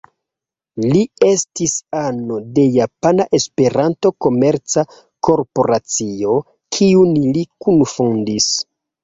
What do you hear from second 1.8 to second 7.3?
ano de Japana Esperanta Komerca Korporacio, kiun